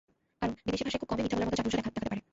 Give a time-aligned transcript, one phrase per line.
[0.39, 2.19] কারণ, বিদেশি ভাষায় খুব কমই মিথ্যা বলার মতো চাতুর্য দেখাতে পারে।